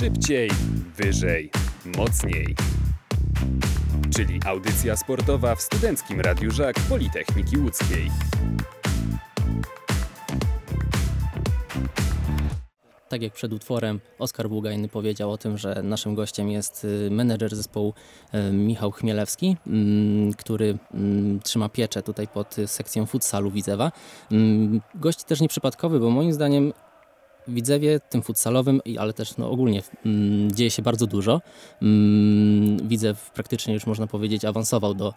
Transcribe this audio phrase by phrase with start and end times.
[0.00, 0.50] Szybciej,
[0.96, 1.50] wyżej,
[1.96, 2.54] mocniej.
[4.16, 8.10] Czyli audycja sportowa w Studenckim Radiu Żak Politechniki Łódzkiej.
[13.08, 17.56] Tak jak przed utworem Oskar Bługajny powiedział o tym, że naszym gościem jest y, menedżer
[17.56, 17.94] zespołu
[18.34, 23.92] y, Michał Chmielewski, mm, który mm, trzyma pieczę tutaj pod y, sekcją futsalu Widzewa.
[24.32, 26.72] Mm, Gość też nieprzypadkowy, bo moim zdaniem
[27.48, 31.40] Widzewie, tym futsalowym, ale też no, ogólnie mm, dzieje się bardzo dużo.
[31.82, 35.14] Mm, Widzew praktycznie już można powiedzieć awansował do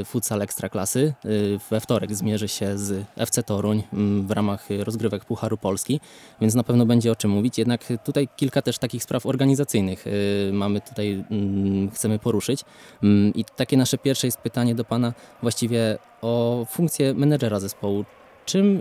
[0.00, 1.14] y, futsal ekstraklasy.
[1.24, 6.00] Y, we wtorek zmierzy się z FC Toruń mm, w ramach rozgrywek Pucharu Polski,
[6.40, 7.58] więc na pewno będzie o czym mówić.
[7.58, 12.64] Jednak tutaj kilka też takich spraw organizacyjnych y, mamy tutaj, mm, chcemy poruszyć.
[13.02, 18.04] Mm, I takie nasze pierwsze jest pytanie do Pana właściwie o funkcję menedżera zespołu.
[18.46, 18.80] Czym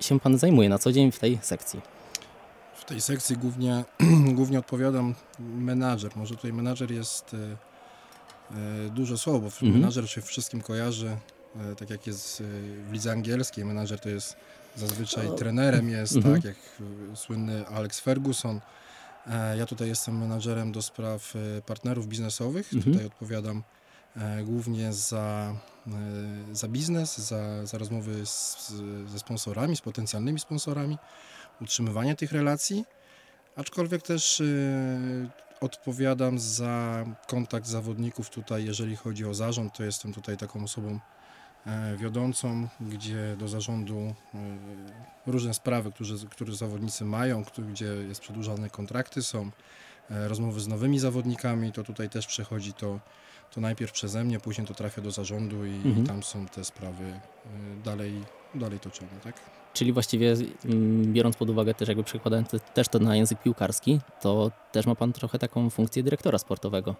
[0.00, 1.97] się Pan zajmuje na co dzień w tej sekcji?
[2.88, 3.84] W tej sekcji głównie,
[4.38, 6.16] głównie odpowiadam menadżer.
[6.16, 7.36] Może tutaj menadżer jest e,
[8.86, 9.72] e, duże słowo, bo Mhm.
[9.72, 11.16] menadżer się wszystkim kojarzy,
[11.72, 12.42] e, tak jak jest
[12.88, 13.64] w lidze angielskiej.
[13.64, 14.36] Menadżer to jest
[14.76, 15.32] zazwyczaj O.
[15.34, 16.34] trenerem jest, Mhm.
[16.34, 16.56] tak jak
[17.14, 18.60] słynny Alex Ferguson.
[19.26, 21.34] E, ja tutaj jestem menadżerem do spraw
[21.66, 22.72] partnerów biznesowych.
[22.74, 22.92] Mhm.
[22.92, 23.62] Tutaj odpowiadam
[24.16, 25.54] e, głównie za,
[25.86, 28.72] e, za biznes, za, za rozmowy z,
[29.06, 30.98] ze sponsorami, z potencjalnymi sponsorami
[31.60, 32.84] utrzymywanie tych relacji,
[33.56, 35.28] aczkolwiek też y,
[35.60, 40.98] odpowiadam za kontakt zawodników tutaj, jeżeli chodzi o zarząd, to jestem tutaj taką osobą
[41.66, 44.38] e, wiodącą, gdzie do zarządu y,
[45.26, 49.50] różne sprawy, które, które zawodnicy mają, gdzie jest przedłużane kontrakty są,
[50.10, 53.00] e, rozmowy z nowymi zawodnikami, to tutaj też przechodzi to,
[53.54, 56.04] to najpierw przeze mnie, później to trafia do zarządu i, Mhm.
[56.04, 59.34] i tam są te sprawy y, dalej, dalej toczone, tak?
[59.78, 60.34] Czyli właściwie
[60.64, 64.86] mm, biorąc pod uwagę też jakby przekładając te- też to na język piłkarski, to też
[64.86, 66.96] ma Pan trochę taką funkcję dyrektora sportowego.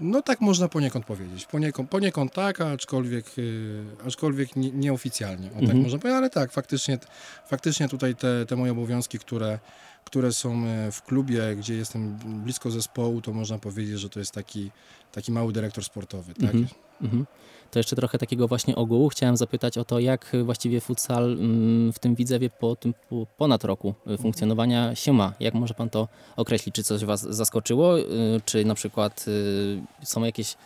[0.00, 1.46] No tak można poniekąd powiedzieć.
[1.46, 5.46] Poniekąd, poniekąd tak, aczkolwiek, yy, aczkolwiek nie, nieoficjalnie.
[5.46, 5.82] O, tak Mhm.
[5.82, 6.98] można powiedzieć, ale tak, faktycznie,
[7.46, 9.58] faktycznie tutaj te, te moje obowiązki, które,
[10.04, 14.32] które są e, w klubie, gdzie jestem blisko zespołu, to można powiedzieć, że to jest
[14.32, 14.70] taki,
[15.12, 16.34] taki mały dyrektor sportowy.
[16.34, 16.44] Tak?
[16.44, 16.66] Mhm.
[17.02, 17.26] Mhm.
[17.70, 19.08] To jeszcze trochę takiego właśnie ogółu.
[19.08, 23.64] Chciałem zapytać o to, jak właściwie futsal mm, w tym Widzewie po tym po ponad
[23.64, 25.32] roku y, funkcjonowania się ma.
[25.40, 26.74] Jak może Pan to określić?
[26.74, 27.98] Czy coś Was zaskoczyło?
[27.98, 28.04] y,
[28.44, 30.56] Czy na przykład y, są jakieś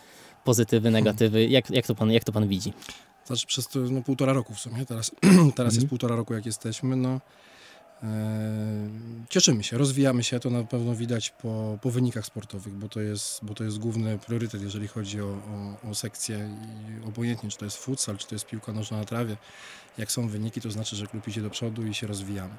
[0.43, 1.45] pozytywy, negatywy?
[1.47, 2.73] Jak, jak, to, pan, jak to Pan widzi?
[3.25, 5.11] Znaczy przez to, no, półtora roku w sumie, teraz,
[5.55, 5.89] teraz jest Mhm.
[5.89, 7.19] półtora roku jak jesteśmy, no
[9.29, 13.45] cieszymy się, rozwijamy się, to na pewno widać po, po wynikach sportowych, bo to, jest,
[13.45, 15.25] bo to jest główny priorytet, jeżeli chodzi o,
[15.83, 16.49] o, o sekcję
[17.03, 19.37] i obojętnie, czy to jest futsal, czy to jest piłka nożna na trawie,
[19.97, 22.53] jak są wyniki, to znaczy, że klub idzie do przodu i się rozwijamy.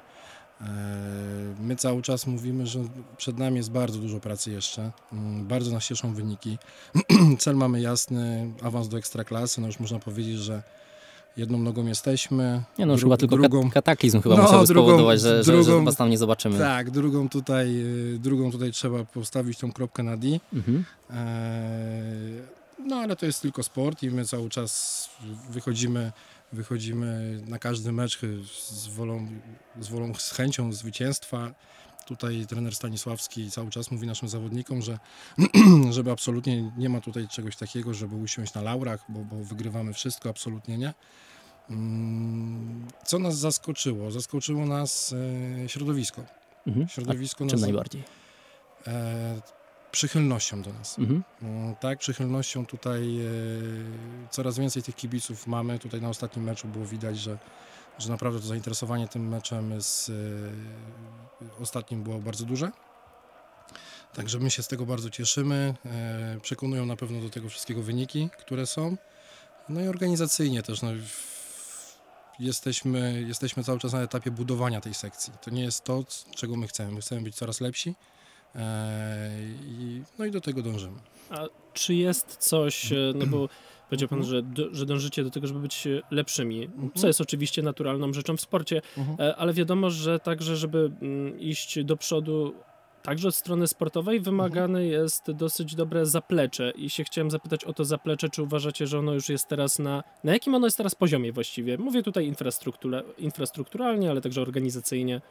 [0.61, 0.65] E,
[1.59, 2.79] My cały czas mówimy, że
[3.17, 4.91] przed nami jest bardzo dużo pracy jeszcze.
[5.13, 6.57] Mm, Bardzo nas cieszą wyniki.
[7.39, 9.61] Cel mamy jasny, awans do ekstraklasy.
[9.61, 10.63] No już można powiedzieć, że
[11.37, 12.63] jedną nogą jesteśmy.
[12.79, 15.43] Nie no, już dru- chyba tylko drugą, kat- kataklizm chyba No, musiałby drugą- spowodować, że,
[15.43, 16.57] że, że drugą- Was tam nie zobaczymy.
[16.59, 17.75] Tak, drugą tutaj,
[18.15, 20.27] y, drugą tutaj trzeba postawić tą kropkę na D.
[20.53, 20.85] Mhm.
[21.09, 25.09] Eee, No ale to jest tylko sport i my cały czas
[25.49, 26.11] wychodzimy,
[26.53, 28.19] wychodzimy na każdy mecz
[28.71, 29.27] z wolą,
[29.81, 31.51] z wolą, z chęcią zwycięstwa.
[32.05, 34.99] Tutaj trener Stanisławski cały czas mówi naszym zawodnikom, że
[35.91, 40.29] żeby absolutnie nie ma tutaj czegoś takiego, żeby usiąść na laurach, bo, bo wygrywamy wszystko,
[40.29, 40.93] absolutnie nie.
[41.69, 44.11] Mm, Co nas zaskoczyło?
[44.11, 45.13] Zaskoczyło nas
[45.65, 46.21] e, środowisko.
[46.67, 46.87] Mhm.
[46.87, 48.03] Środowisko A czym nas najbardziej?
[48.87, 49.41] e,
[49.91, 50.99] przychylnością do nas.
[50.99, 51.23] Mhm.
[51.41, 53.29] Mm, Tak, przychylnością tutaj e,
[54.31, 55.79] coraz więcej tych kibiców mamy.
[55.79, 57.37] Tutaj na ostatnim meczu było widać, że,
[57.99, 60.11] że naprawdę to zainteresowanie tym meczem z
[61.61, 62.71] ostatnim było bardzo duże.
[64.13, 65.73] Także my się z tego bardzo cieszymy.
[66.41, 68.97] Przekonują na pewno do tego wszystkiego wyniki, które są.
[69.69, 70.81] No i organizacyjnie też.
[70.81, 70.89] No,
[72.39, 75.33] jesteśmy, jesteśmy cały czas na etapie budowania tej sekcji.
[75.41, 76.03] To nie jest to,
[76.35, 76.91] czego my chcemy.
[76.91, 77.95] My chcemy być coraz lepsi.
[78.55, 79.29] E,
[79.65, 80.97] i, no i do tego dążymy.
[81.29, 83.49] A czy jest coś, e, no bo
[83.89, 84.55] powiedział pan, Mhm.
[84.55, 86.91] że, że dążycie do tego, żeby być e, lepszymi, Mhm.
[86.95, 88.81] co jest oczywiście naturalną rzeczą w sporcie,
[89.19, 92.53] e, ale wiadomo, że także, żeby mm, iść do przodu
[93.07, 97.85] także od strony sportowej, wymagane jest dosyć dobre zaplecze i się chciałem zapytać o to
[97.85, 101.31] zaplecze, czy uważacie, że ono już jest teraz na, na jakim ono jest teraz poziomie
[101.31, 101.77] właściwie?
[101.77, 105.21] Mówię tutaj infrastruktura, infrastrukturalnie, ale także organizacyjnie.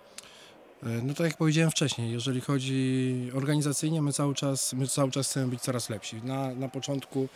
[0.83, 5.31] E, No tak jak powiedziałem wcześniej, jeżeli chodzi organizacyjnie, my cały czas, my cały czas
[5.31, 6.17] chcemy być coraz lepsi.
[6.25, 7.29] Na, na, początku,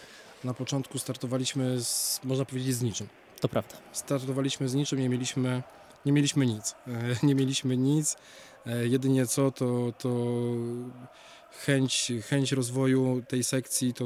[0.44, 3.06] na początku startowaliśmy, z, można powiedzieć, z niczym.
[3.40, 3.76] To prawda.
[3.92, 5.62] Startowaliśmy z niczym, nie mieliśmy
[6.06, 6.74] nie mieliśmy nic.
[6.86, 6.92] E,
[7.26, 8.16] nie mieliśmy nic.
[8.66, 10.36] E, jedynie co to, to
[11.64, 14.04] chęć, chęć rozwoju tej sekcji, to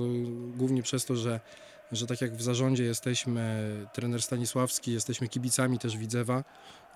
[0.56, 1.40] głównie przez to, że,
[1.92, 6.44] że tak jak w zarządzie jesteśmy, trener Stanisławski, jesteśmy kibicami też Widzewa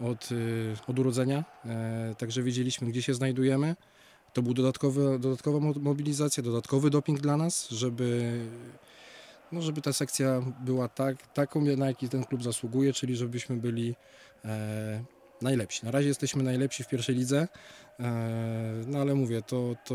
[0.00, 3.76] od, y, od urodzenia, e, także wiedzieliśmy, gdzie się znajdujemy.
[4.32, 8.40] To był dodatkowy, dodatkowa mobilizacja, dodatkowy doping dla nas, żeby,
[9.52, 13.94] no żeby ta sekcja była tak, taką, na jaki ten klub zasługuje, czyli żebyśmy byli
[14.44, 15.04] e,
[15.42, 15.84] najlepsi.
[15.84, 17.48] Na razie jesteśmy najlepsi w pierwszej lidze,
[18.00, 18.08] e,
[18.86, 19.94] no ale mówię, to, to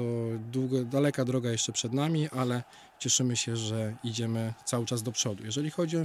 [0.51, 2.63] długo, daleka droga jeszcze przed nami, ale
[3.00, 5.45] cieszymy się, że idziemy cały czas do przodu.
[5.45, 6.01] Jeżeli chodzi o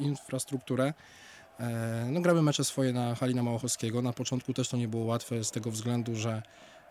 [0.00, 0.94] infrastrukturę,
[1.60, 4.02] e, no gramy mecze swoje na Halina Małochowskiego.
[4.02, 6.42] Na początku też to nie było łatwe z tego względu, że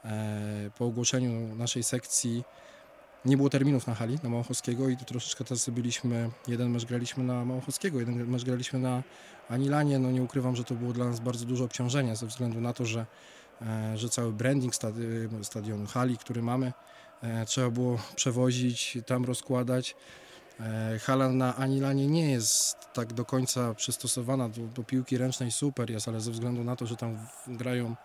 [0.05, 2.43] e, po ogłoszeniu naszej sekcji
[3.25, 7.45] nie było terminów na hali, na Małochowskiego i troszeczkę tacy byliśmy, jeden mecz graliśmy na
[7.45, 9.03] Małochowskiego, jeden mecz graliśmy na
[9.49, 12.73] Anilanie, no nie ukrywam, że to było dla nas bardzo duże obciążenie ze względu na
[12.73, 13.05] to, że,
[13.61, 15.01] e, że cały branding stadi
[15.41, 16.73] stadionu hali, który mamy,
[17.21, 19.95] e, trzeba było przewozić, tam rozkładać.
[20.59, 25.89] E, hala na Anilanie nie jest tak do końca przystosowana do, do piłki ręcznej, super
[25.89, 27.17] jest, ale ze względu na to, że tam
[27.47, 27.95] grają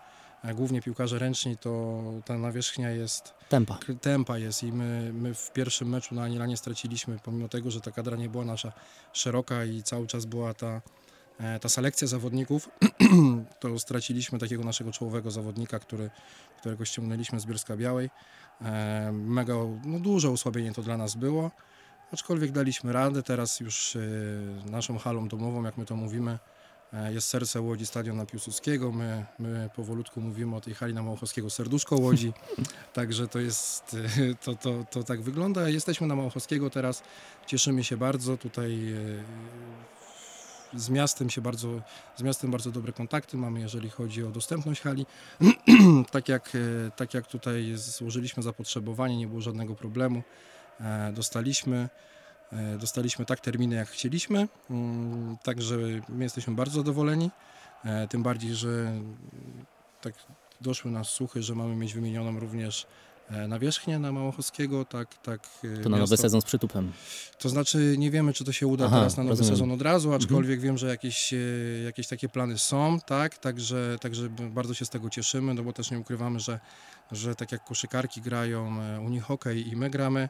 [0.54, 3.34] głównie piłkarze ręczni, to ta nawierzchnia jest...
[3.48, 3.78] Tempa.
[4.00, 7.90] Tempa jest i my, my w pierwszym meczu na Anilanie straciliśmy, pomimo tego, że ta
[7.90, 8.72] kadra nie była nasza
[9.12, 10.82] szeroka i cały czas była ta,
[11.40, 12.68] e, ta selekcja zawodników,
[13.60, 16.10] to straciliśmy takiego naszego czołowego zawodnika, który,
[16.58, 18.10] którego ściągnęliśmy z Bielska Białej.
[18.62, 19.54] E, mega,
[19.84, 21.50] no duże osłabienie to dla nas było,
[22.12, 24.00] aczkolwiek daliśmy radę, teraz już e,
[24.70, 26.38] naszą halą domową, jak my to mówimy,
[26.92, 28.92] jest serce Łodzi, stadion na Piłsudskiego.
[28.92, 32.32] My, my powolutku mówimy o tej hali na Małachowskiego, serduszko Łodzi.
[32.92, 35.68] Także to jest, e, to, to, to tak wygląda.
[35.68, 37.02] Jesteśmy na Małachowskiego teraz,
[37.46, 38.36] cieszymy się bardzo.
[38.36, 38.92] Tutaj
[40.74, 41.68] e, z miastem się bardzo,
[42.16, 45.06] z miastem bardzo dobre kontakty mamy, jeżeli chodzi o dostępność hali.
[46.12, 46.50] tak, jak,
[46.96, 50.22] tak jak tutaj złożyliśmy zapotrzebowanie, nie było żadnego problemu.
[51.12, 51.88] Dostaliśmy.
[52.52, 55.76] E, dostaliśmy tak terminy, jak chcieliśmy, mm, także
[56.08, 57.30] my jesteśmy bardzo zadowoleni.
[57.84, 58.92] E, tym bardziej, że
[60.00, 60.14] tak
[60.60, 62.86] doszły nas słuchy, że mamy mieć wymienioną również
[63.30, 65.48] e, nawierzchnię na Małochowskiego, tak, tak.
[65.82, 66.92] To na nowy sezon z przytupem.
[67.38, 69.56] To znaczy nie wiemy, czy to się uda Aha, teraz na nowy rozumiem.
[69.56, 70.22] sezon od razu, mhm.
[70.22, 70.66] aczkolwiek mhm.
[70.66, 71.34] wiem, że jakieś,
[71.84, 75.90] jakieś takie plany są, tak, także, także bardzo się z tego cieszymy, no bo też
[75.90, 76.60] nie ukrywamy, że,
[77.12, 80.28] że tak jak koszykarki grają unihokej i my gramy,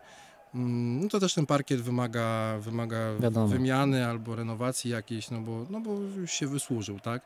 [0.55, 2.99] no to też ten parkiet wymaga, wymaga
[3.47, 7.23] wymiany albo renowacji jakiejś, no bo, no bo już się wysłużył, tak?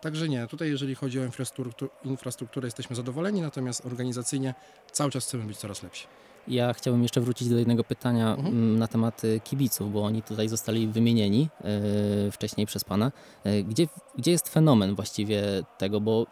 [0.00, 4.54] Także nie, tutaj jeżeli chodzi o infrastrukturę, infrastrukturę jesteśmy zadowoleni, natomiast organizacyjnie
[4.92, 6.06] cały czas chcemy być coraz lepsi.
[6.48, 8.46] Ja chciałbym jeszcze wrócić do jednego pytania mhm.
[8.46, 13.12] Mm, na temat y, kibiców, bo oni tutaj zostali wymienieni yy, wcześniej przez Pana.
[13.44, 13.88] Yy, gdzie,
[14.18, 15.42] gdzie jest fenomen właściwie
[15.78, 16.26] tego, bo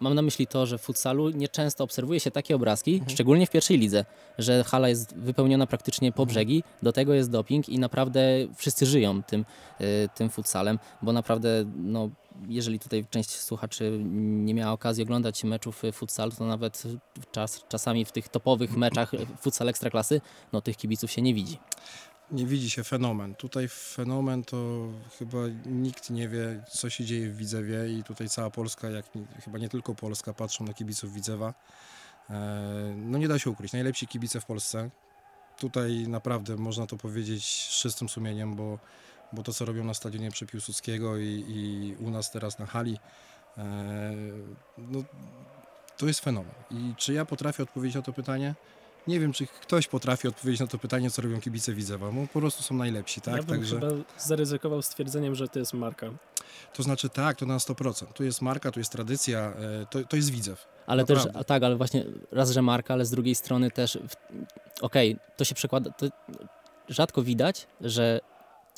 [0.00, 3.10] Mam na myśli to, że w futsalu nieczęsto obserwuje się takie obrazki, mhm.
[3.10, 4.04] szczególnie w pierwszej lidze,
[4.38, 6.28] że hala jest wypełniona praktycznie po mhm.
[6.28, 8.20] brzegi, do tego jest doping i naprawdę
[8.56, 9.44] wszyscy żyją tym,
[9.80, 12.08] y, tym futsalem, bo naprawdę no,
[12.48, 14.00] jeżeli tutaj część słuchaczy
[14.44, 16.82] nie miała okazji oglądać meczów futsalu, to nawet
[17.32, 20.20] czas, czasami w tych topowych meczach futsal ekstraklasy,
[20.52, 21.58] no tych kibiców się nie widzi
[22.30, 23.34] nie widzi się fenomen.
[23.34, 24.88] Tutaj fenomen to
[25.18, 29.06] chyba nikt nie wie, co się dzieje w Widzewie i tutaj cała Polska, jak
[29.44, 31.54] chyba nie tylko Polska, patrzą na kibiców Widzewa.
[32.30, 34.90] E, no nie da się ukryć, najlepsi kibice w Polsce.
[35.58, 38.78] Tutaj naprawdę można to powiedzieć z czystym sumieniem, bo,
[39.32, 42.98] bo to, co robią na stadionie przy Piłsudskiego i, i u nas teraz na hali,
[43.58, 43.62] e,
[44.78, 45.02] no,
[45.96, 46.54] to jest fenomen.
[46.70, 48.54] I czy ja potrafię odpowiedzieć na to pytanie?
[49.08, 52.40] Nie wiem, czy ktoś potrafi odpowiedzieć na to pytanie, co robią kibice Widzewa, bo po
[52.40, 53.36] prostu są najlepsi, tak?
[53.36, 53.80] Ja bym Także...
[53.80, 56.10] chyba zaryzykował stwierdzeniem, że to jest marka.
[56.74, 58.12] To znaczy tak, to na 100%.
[58.12, 60.66] Tu jest marka, tu jest tradycja, e, to, to jest Widzew.
[60.86, 61.32] Ale Naprawdę.
[61.32, 63.98] też, tak, ale właśnie raz, że marka, ale z drugiej strony też,
[64.80, 66.06] okej, okay, to się przekłada, to
[66.88, 68.20] rzadko widać, że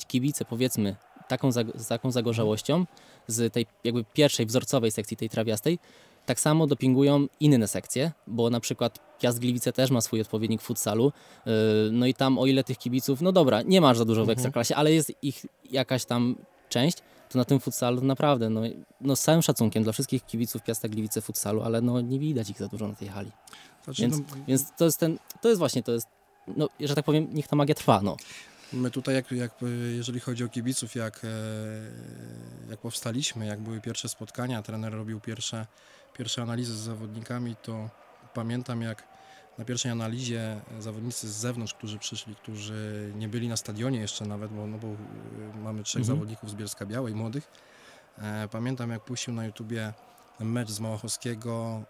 [0.07, 0.95] kibice, powiedzmy,
[1.27, 2.85] taką, z taką zagorzałością
[3.27, 5.79] z tej jakby pierwszej wzorcowej sekcji, tej trawiastej,
[6.25, 10.65] tak samo dopingują inne sekcje, bo na przykład Piast Gliwice też ma swój odpowiednik w
[10.65, 11.11] futsalu.
[11.45, 11.53] Yy,
[11.91, 14.33] no i tam o ile tych kibiców, no dobra, nie masz za dużo w mhm.
[14.37, 16.35] Ekstraklasie, ale jest ich jakaś tam
[16.69, 16.97] część,
[17.29, 18.61] to na tym futsalu naprawdę, no,
[19.01, 22.57] no z całym szacunkiem dla wszystkich kibiców Piasta Gliwice futsalu, ale no nie widać ich
[22.57, 23.31] za dużo na tej hali.
[23.83, 24.23] Znaczy, więc, no...
[24.47, 26.07] więc to jest ten, to jest właśnie, to jest,
[26.57, 28.17] no, że tak powiem, niech ta magia trwa, no.
[28.73, 29.51] My tutaj, jak, jak,
[29.95, 31.27] jeżeli chodzi o kibiców, jak, e,
[32.69, 35.67] jak powstaliśmy, jak były pierwsze spotkania, trener robił pierwsze
[36.13, 37.89] pierwsze analizy z zawodnikami, to
[38.33, 39.03] pamiętam jak
[39.57, 44.51] na pierwszej analizie zawodnicy z zewnątrz, którzy przyszli, którzy nie byli na stadionie jeszcze nawet,
[44.51, 44.95] bo, no bo y,
[45.63, 46.17] mamy trzech mhm.
[46.17, 47.47] zawodników z Bielska Białej, młodych,
[48.17, 49.93] E, pamiętam jak puścił na YouTubie
[50.39, 51.83] mecz z Małachowskiego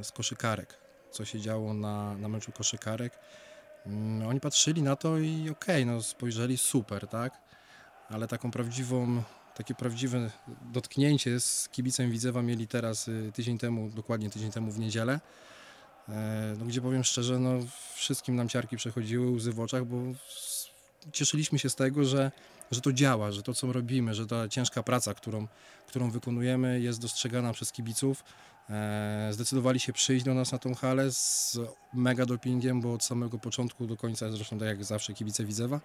[0.00, 0.78] y, z koszykarek,
[1.10, 3.18] co się działo na, na meczu koszykarek.
[3.86, 7.40] Mm, Oni patrzyli na to i okej, no spojrzeli super, tak?
[8.08, 9.22] Ale taką prawdziwą,
[9.54, 10.30] takie prawdziwe
[10.72, 15.20] dotknięcie z kibicem Widzewa mieli teraz y, tydzień temu, dokładnie tydzień temu w niedzielę.
[16.08, 17.58] E, No, gdzie powiem szczerze, no
[17.94, 19.96] wszystkim nam ciarki przechodziły, łzy w oczach, bo
[21.12, 22.30] cieszyliśmy się z tego, że,
[22.72, 25.46] że to działa, że to co robimy, że ta ciężka praca, którą,
[25.86, 28.24] którą wykonujemy jest dostrzegana przez kibiców.
[28.70, 31.58] E, Zdecydowali się przyjść do nas na tą halę z
[31.94, 35.80] mega dopingiem, bo od samego początku do końca, zresztą tak jak zawsze kibice Widzewa,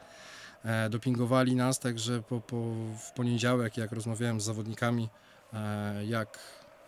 [0.66, 2.56] e, dopingowali nas, także po, po,
[2.98, 5.10] w poniedziałek, jak rozmawiałem z zawodnikami,
[5.54, 6.40] e, jak,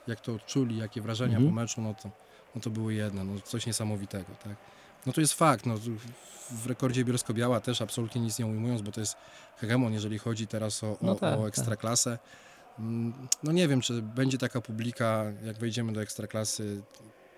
[0.07, 1.55] jak to odczuli, jakie wrażenia Mhm.
[1.55, 2.09] po meczu, no to,
[2.55, 4.55] no to były jedne, no coś niesamowitego, tak.
[5.05, 5.75] No to jest fakt, no,
[6.51, 9.15] w rekordzie Bielsko-Biała też absolutnie nic nie ujmując, bo to jest
[9.57, 11.47] hegemon, jeżeli chodzi teraz o, o, No tak, o tak.
[11.47, 12.17] ekstraklasę.
[12.79, 13.13] Mm,
[13.43, 16.81] No nie wiem, czy będzie taka publika, jak wejdziemy do ekstraklasy,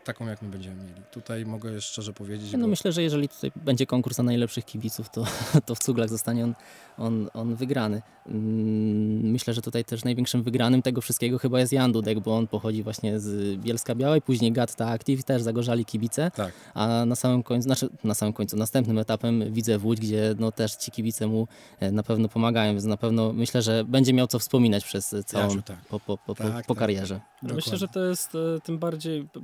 [0.04, 1.02] taką jak my będziemy mieli.
[1.12, 5.10] Tutaj mogę szczerze powiedzieć, No bo myślę, że jeżeli tutaj będzie konkurs na najlepszych kibiców,
[5.10, 5.24] to,
[5.66, 6.56] to w Cuglach zostanie on,
[6.98, 8.02] on, on wygrany.
[8.28, 12.48] Mm, Myślę, że tutaj też największym wygranym tego wszystkiego chyba jest Jan Dudek, bo on
[12.48, 16.54] pochodzi właśnie z Bielska Białej, później Gatta Active, też zagorzali kibice, tak.
[16.74, 20.76] a na samym końcu, znaczy na samym końcu, następnym etapem widzę Łódź, gdzie no też
[20.76, 21.48] ci kibice mu
[21.80, 25.44] e, na pewno pomagają, więc na pewno myślę, że będzie miał co wspominać przez całą,
[25.46, 25.86] Jasne, tak.
[25.86, 26.80] po, po, po, Tak, po tak.
[26.80, 27.20] karierze.
[27.44, 29.40] Ale Myślę, że to jest e, tym bardziej, p-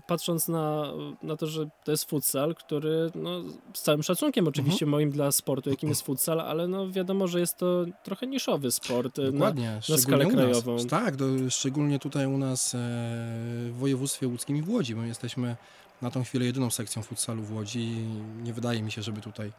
[0.47, 3.41] patrząc na, na to, że to jest futsal, który no,
[3.73, 4.91] z całym szacunkiem oczywiście Mhm.
[4.91, 9.19] moim dla sportu, jakim jest futsal, ale no wiadomo, że jest to trochę niszowy sport.
[9.19, 10.63] e, Na, Dokładnie, skalę szczególnie u nas.
[10.63, 10.85] krajową.
[10.87, 14.95] Tak, do, szczególnie tutaj u nas e, w województwie łódzkim i w Łodzi.
[14.95, 15.55] My jesteśmy
[16.01, 18.07] na tą chwilę jedyną sekcją futsalu w Łodzi i
[18.43, 19.51] nie wydaje mi się, żeby tutaj,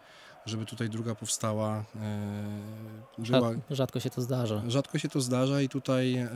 [0.48, 1.84] żeby tutaj druga powstała.
[1.96, 4.62] E, była, Rzad, rzadko się to zdarza.
[4.68, 6.28] Rzadko się to zdarza i tutaj, e,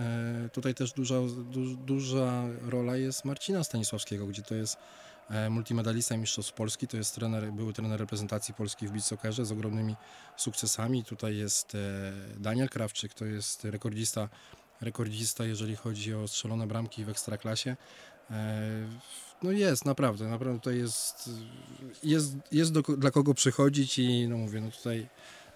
[0.52, 1.14] tutaj też duża,
[1.50, 4.76] du, duża rola jest Marcina Stanisławskiego, gdzie to jest
[5.31, 9.52] e, multimedalista mistrzostw Polski, to jest trener, były trener reprezentacji Polski w beach soccerze z
[9.52, 9.97] ogromnymi
[10.37, 11.04] sukcesami.
[11.04, 11.76] Tutaj jest
[12.38, 14.28] Daniel Krawczyk, to jest rekordzista,
[14.81, 17.76] rekordzista jeżeli chodzi o strzelone bramki w Ekstraklasie.
[19.42, 21.30] E, No jest, naprawdę, naprawdę tutaj jest,
[22.02, 25.08] jest, jest do, dla kogo przychodzić i no mówię, no tutaj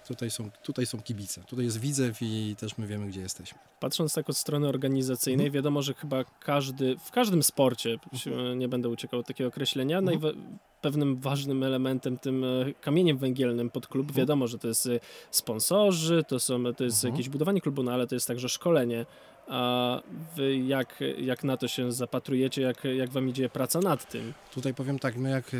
[0.09, 3.59] Tutaj są, tutaj są kibice, tutaj jest widzew i też my wiemy, gdzie jesteśmy.
[3.81, 5.52] Patrząc tak od strony organizacyjnej, Mhm.
[5.55, 10.19] wiadomo, że chyba każdy, w każdym sporcie, się- nie będę uciekał od takiego określenia, Mhm.
[10.21, 10.38] najwa-
[10.83, 12.49] pewnym ważnym elementem, tym e,
[12.81, 14.16] kamieniem węgielnym pod klub, Mhm.
[14.23, 15.00] wiadomo, że to jest e,
[15.31, 17.14] sponsorzy, to, są, to jest Mhm.
[17.14, 19.07] jakieś budowanie klubu, no ale to jest także szkolenie.
[19.49, 20.00] A
[20.37, 24.35] wy jak, jak na to się zapatrujecie, jak, jak wam idzie praca nad tym?
[24.55, 25.59] Tutaj powiem tak, my jak e,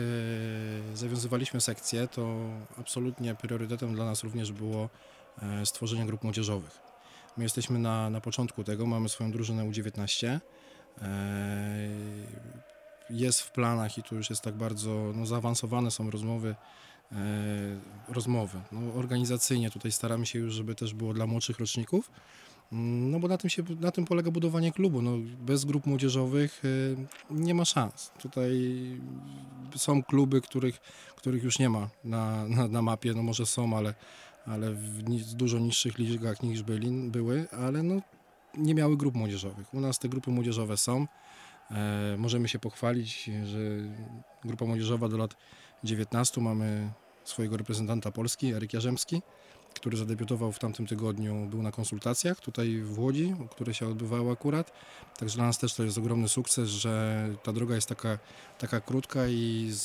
[0.97, 2.37] zawiązywaliśmy sekcję, to
[2.78, 4.88] absolutnie priorytetem dla nas również było
[5.43, 6.78] e, stworzenie grup młodzieżowych.
[7.37, 10.26] My jesteśmy na, na początku tego, mamy swoją drużynę U19.
[10.28, 10.38] E,
[13.11, 16.55] jest w planach i tu już jest tak bardzo no, zaawansowane są rozmowy,
[18.09, 18.61] rozmowy.
[18.73, 22.11] No, organizacyjnie tutaj staramy się już, żeby też było dla młodszych roczników.
[22.73, 25.02] Mm, No bo na tym, się, na tym polega budowanie klubu.
[25.02, 26.96] No, bez grup młodzieżowych y,
[27.30, 28.12] nie ma szans.
[28.20, 28.80] Tutaj
[29.76, 30.80] są kluby, których,
[31.16, 33.14] których już nie ma na, na, na mapie.
[33.14, 33.94] No może są, ale,
[34.46, 35.02] ale w
[35.35, 38.00] dużo niższych ligach niż byli, były, ale no,
[38.56, 39.75] nie miały grup młodzieżowych.
[39.75, 41.06] U nas te grupy młodzieżowe są.
[41.70, 43.58] E, możemy się pochwalić, że
[44.44, 45.37] grupa młodzieżowa do lat
[45.85, 46.90] 19 mamy
[47.25, 49.23] swojego reprezentanta Polski, Eryk Jarzemski
[49.76, 54.73] który zadebiutował w tamtym tygodniu, był na konsultacjach tutaj w Łodzi, które się odbywały akurat.
[55.18, 58.18] Także dla nas też to jest ogromny sukces, że ta droga jest taka,
[58.59, 59.83] taka krótka i z,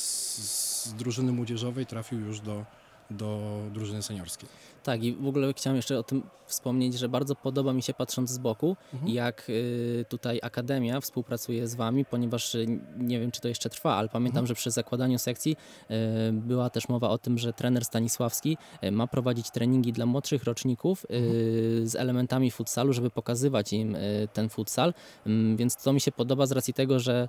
[0.84, 2.64] z drużyny młodzieżowej trafił już do,
[3.10, 4.48] do drużyny seniorskiej.
[4.82, 8.30] Tak, i w ogóle chciałem jeszcze o tym wspomnieć, że bardzo podoba mi się patrząc
[8.30, 9.12] z boku, Mhm.
[9.12, 13.94] jak y, tutaj Akademia współpracuje z Wami, ponieważ y, nie wiem, czy to jeszcze trwa,
[13.96, 14.46] ale pamiętam, Mhm.
[14.46, 15.56] że przy zakładaniu sekcji
[15.90, 15.94] y,
[16.32, 21.04] była też mowa o tym, że trener Stanisławski y, ma prowadzić treningi dla młodszych roczników
[21.04, 21.88] y, Mhm.
[21.88, 24.94] z elementami futsalu, żeby pokazywać im y, ten futsal,
[25.26, 27.28] Ym, więc to mi się podoba z racji tego, że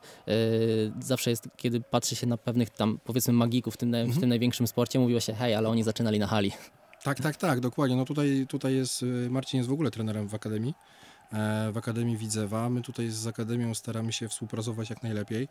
[1.01, 4.19] zawsze jest, kiedy patrzy się na pewnych tam, powiedzmy, magików w tym, w Mhm.
[4.19, 6.51] tym największym sporcie, mówiło się, hej, ale oni zaczynali na hali.
[7.03, 7.95] Tak, tak, tak, dokładnie.
[7.95, 10.73] No tutaj, tutaj jest, y, Marcin jest w ogóle trenerem w Akademii,
[11.33, 12.69] e, w Akademii Widzewa.
[12.69, 15.47] My tutaj z Akademią staramy się współpracować jak najlepiej.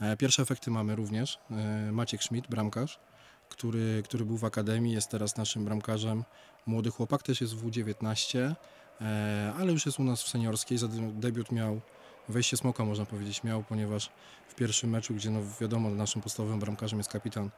[0.00, 1.38] E, Pierwsze efekty mamy również.
[1.50, 3.00] E, Maciek Schmidt, bramkarz,
[3.48, 6.24] który, który był w Akademii, jest teraz naszym bramkarzem.
[6.66, 8.54] Młody chłopak, też jest w W19,
[9.00, 10.78] e, ale już jest u nas w seniorskiej.
[11.14, 11.80] Debiut miał,
[12.28, 14.10] wejście smoka można powiedzieć miał, ponieważ
[14.48, 17.50] w pierwszym meczu, gdzie no wiadomo naszym podstawowym bramkarzem jest kapitan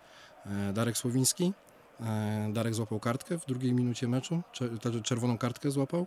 [0.73, 1.53] Darek Słowiński,
[2.53, 6.07] Darek złapał kartkę w drugiej minucie meczu, czer- czerwoną kartkę złapał.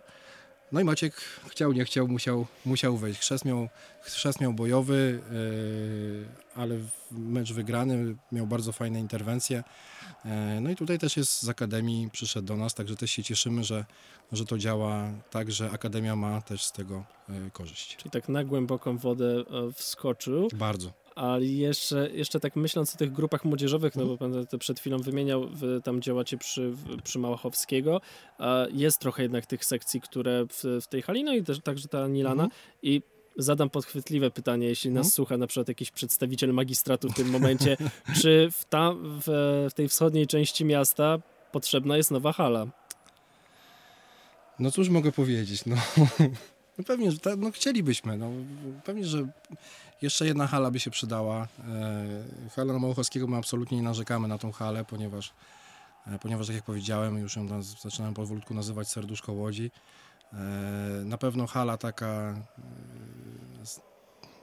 [0.72, 1.14] No i Maciek
[1.48, 3.20] chciał, nie chciał, musiał, musiał wejść.
[3.20, 3.68] Chrzest miał,
[4.02, 6.78] chrzest miał bojowy, yy, ale
[7.10, 9.64] mecz wygrany, miał bardzo fajne interwencje.
[10.24, 10.30] Yy,
[10.60, 13.84] no i tutaj też jest z Akademii, przyszedł do nas, także też się cieszymy, że,
[14.32, 17.04] że to działa tak, że Akademia ma też z tego
[17.52, 17.96] korzyść.
[17.96, 20.48] Czyli tak na głęboką wodę e, wskoczył.
[20.54, 20.92] Bardzo.
[21.18, 24.32] Ale jeszcze, jeszcze tak myśląc o tych grupach młodzieżowych, no bo Mhm.
[24.32, 26.72] pan to przed chwilą wymieniał, wy tam działacie przy,
[27.04, 28.00] przy Małachowskiego,
[28.72, 32.08] jest trochę jednak tych sekcji, które w, w tej hali, no i też także ta
[32.08, 32.50] Nilana Mhm.
[32.82, 33.02] i
[33.36, 35.12] zadam podchwytliwe pytanie, jeśli nas Mhm.
[35.12, 37.76] słucha na przykład jakiś przedstawiciel magistratu w tym momencie,
[38.22, 41.18] czy w, ta, w, w tej wschodniej części miasta
[41.52, 42.66] potrzebna jest nowa hala?
[44.58, 45.76] No cóż mogę powiedzieć, no,
[46.78, 48.30] no pewnie, że ta, no chcielibyśmy, no
[48.84, 49.28] pewnie, że
[50.02, 51.48] jeszcze jedna hala by się przydała.
[52.48, 55.32] E, hala na Małachowskiego my absolutnie nie narzekamy na tą halę, ponieważ,
[56.06, 59.70] e, ponieważ tak jak powiedziałem, już ją zaczynałem powolutku nazywać serduszko Łodzi.
[60.32, 60.36] E,
[61.04, 62.34] na pewno hala taka,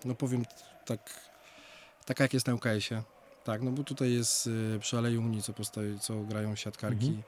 [0.06, 0.46] no powiem
[0.86, 1.30] tak,
[2.06, 3.04] taka jak jest na UKS-ie.
[3.44, 7.24] Tak, no bo tutaj jest przy Alei Unii, co, postawi, co grają siatkarki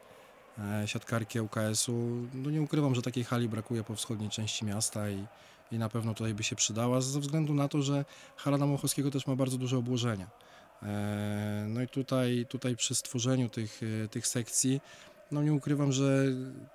[0.58, 0.88] Mhm.
[0.88, 1.94] siatkarki UKS-u.
[2.34, 5.26] No nie ukrywam, że takiej hali brakuje po wschodniej części miasta i,
[5.72, 8.06] i na pewno tutaj by się przydała, ze względu na to, że
[8.36, 10.28] hala Namochowskiego też ma bardzo duże obłożenia.
[10.84, 14.82] E, no i tutaj, tutaj przy stworzeniu tych, e, tych sekcji,
[15.32, 16.26] no nie ukrywam, że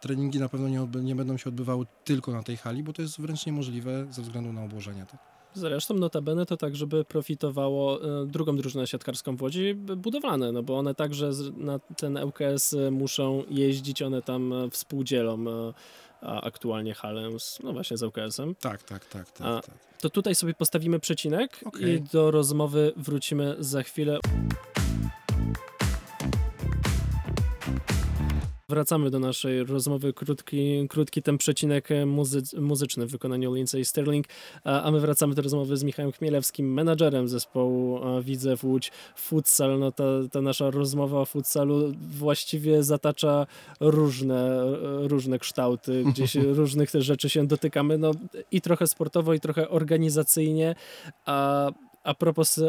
[0.01, 3.21] treningi na pewno nie, nie będą się odbywały tylko na tej hali, bo to jest
[3.21, 5.07] wręcz niemożliwe ze względu na obłożenia.
[5.07, 5.21] Tak?
[5.55, 10.79] Zresztą notabene to tak, żeby profitowało e, drugą drużynę siatkarską w Łodzi, budowlane, no bo
[10.79, 15.45] one także na ten ŁKS muszą jeździć, one tam współdzielą
[16.23, 18.55] a aktualnie halę z, no właśnie z ŁKS-em.
[18.55, 19.47] Tak, tak, tak, tak.
[19.47, 19.75] A- tak.
[20.01, 21.95] To tutaj sobie postawimy przecinek Okej.
[21.95, 24.19] i do rozmowy wrócimy za chwilę.
[28.73, 30.13] Wracamy do naszej rozmowy.
[30.13, 34.27] Krótki, krótki ten przecinek muzy- muzyczny w wykonaniu Lindsay Sterling,
[34.65, 39.79] a my wracamy do rozmowy z Michałem Chmielewskim, menadżerem zespołu Widzew Łódź Futsal.
[39.79, 43.47] No ta, ta nasza rozmowa o futsalu właściwie zatacza
[43.81, 44.63] różne,
[45.09, 48.11] różne kształty, gdzieś różnych też rzeczy się dotykamy, no
[48.51, 50.75] i trochę sportowo, i trochę organizacyjnie,
[51.27, 51.71] a
[52.03, 52.61] a propos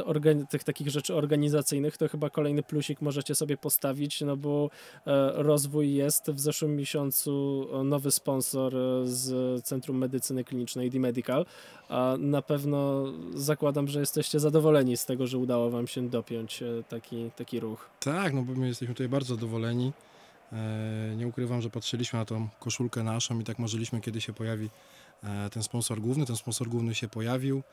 [0.50, 4.70] tych takich rzeczy organizacyjnych, to chyba kolejny plusik możecie sobie postawić, no bo
[5.08, 6.32] e, rozwój jest.
[6.32, 11.46] W zeszłym miesiącu e, nowy sponsor e, z Centrum Medycyny Klinicznej D-Medical.
[11.90, 17.32] A na pewno zakładam, że jesteście zadowoleni z tego, że udało wam się dopiąć taki,
[17.36, 17.90] taki ruch.
[18.00, 19.92] Tak, no bo my jesteśmy tutaj bardzo zadowoleni.
[21.18, 24.70] Nie ukrywam, że patrzyliśmy na tą koszulkę naszą i tak marzyliśmy, kiedy się pojawi
[25.52, 26.26] ten sponsor główny.
[26.26, 27.64] Ten sponsor główny się pojawił.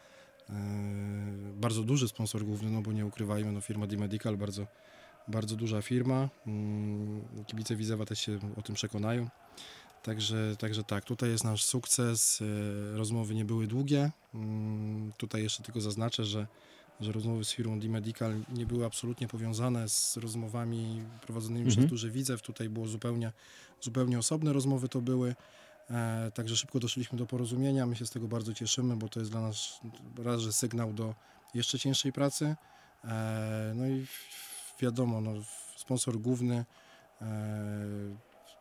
[0.50, 4.66] E, bardzo duży sponsor główny, no bo nie ukrywajmy, no firma D-Medical, bardzo,
[5.28, 6.28] bardzo duża firma.
[6.46, 9.28] Mm, Kibice Widzewa też się o tym przekonają.
[10.02, 12.42] Także, także tak, tutaj jest nasz sukces.
[12.94, 14.10] E, Rozmowy nie były długie.
[14.34, 16.46] Mm, Tutaj jeszcze tylko zaznaczę, że
[17.00, 21.76] że rozmowy z firmą D-Medical nie były absolutnie powiązane z rozmowami prowadzonymi Mhm.
[21.76, 22.42] przez Duży Widzew.
[22.42, 23.32] Tutaj było zupełnie,
[23.80, 25.34] zupełnie osobne rozmowy to były.
[25.90, 27.87] E, także szybko doszliśmy do porozumienia.
[27.87, 29.81] My się z tego bardzo cieszymy, bo to jest dla nas
[30.24, 31.14] raz, że sygnał do
[31.55, 32.57] jeszcze cięższej pracy.
[33.05, 34.07] E, no i
[34.81, 35.33] wiadomo, no,
[35.76, 36.64] sponsor główny
[37.20, 37.26] e,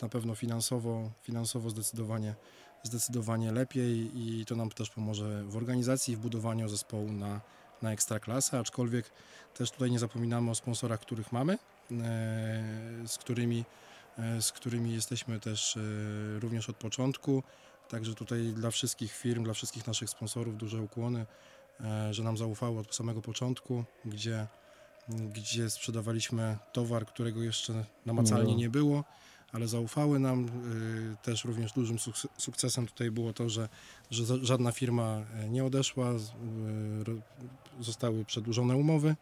[0.01, 2.35] na pewno finansowo, finansowo zdecydowanie,
[2.83, 7.41] zdecydowanie lepiej i to nam też pomoże w organizacji i w budowaniu zespołu na,
[7.81, 9.11] na ekstraklasę, aczkolwiek
[9.53, 11.57] też tutaj nie zapominamy o sponsorach, których mamy,
[13.07, 13.65] z którymi,
[14.39, 15.79] z którymi jesteśmy też e,
[16.39, 17.43] również od początku.
[17.89, 21.25] Także tutaj dla wszystkich firm, dla wszystkich naszych sponsorów duże ukłony,
[21.79, 24.47] e, że nam zaufały od samego początku, gdzie,
[25.09, 28.57] gdzie sprzedawaliśmy towar, którego jeszcze namacalnie było.
[28.57, 29.03] nie było,
[29.51, 30.49] ale zaufały nam.
[31.21, 33.69] Też również dużym suk- sukcesem tutaj było to, że,
[34.11, 36.11] że żadna firma e, nie odeszła,
[37.79, 39.15] zostały przedłużone umowy,